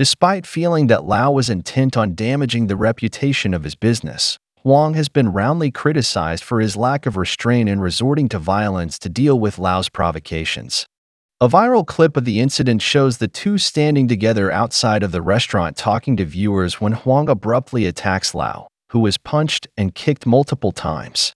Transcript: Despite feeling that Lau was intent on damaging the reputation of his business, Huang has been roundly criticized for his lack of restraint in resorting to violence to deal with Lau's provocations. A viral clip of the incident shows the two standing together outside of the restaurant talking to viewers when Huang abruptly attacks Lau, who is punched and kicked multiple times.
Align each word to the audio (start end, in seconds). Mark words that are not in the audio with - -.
Despite 0.00 0.46
feeling 0.46 0.86
that 0.86 1.04
Lau 1.04 1.30
was 1.30 1.50
intent 1.50 1.94
on 1.94 2.14
damaging 2.14 2.68
the 2.68 2.74
reputation 2.74 3.52
of 3.52 3.64
his 3.64 3.74
business, 3.74 4.38
Huang 4.62 4.94
has 4.94 5.10
been 5.10 5.30
roundly 5.30 5.70
criticized 5.70 6.42
for 6.42 6.58
his 6.58 6.74
lack 6.74 7.04
of 7.04 7.18
restraint 7.18 7.68
in 7.68 7.82
resorting 7.82 8.26
to 8.30 8.38
violence 8.38 8.98
to 8.98 9.10
deal 9.10 9.38
with 9.38 9.58
Lau's 9.58 9.90
provocations. 9.90 10.86
A 11.38 11.50
viral 11.50 11.86
clip 11.86 12.16
of 12.16 12.24
the 12.24 12.40
incident 12.40 12.80
shows 12.80 13.18
the 13.18 13.28
two 13.28 13.58
standing 13.58 14.08
together 14.08 14.50
outside 14.50 15.02
of 15.02 15.12
the 15.12 15.20
restaurant 15.20 15.76
talking 15.76 16.16
to 16.16 16.24
viewers 16.24 16.80
when 16.80 16.92
Huang 16.92 17.28
abruptly 17.28 17.84
attacks 17.84 18.34
Lau, 18.34 18.68
who 18.92 19.04
is 19.04 19.18
punched 19.18 19.68
and 19.76 19.94
kicked 19.94 20.24
multiple 20.24 20.72
times. 20.72 21.34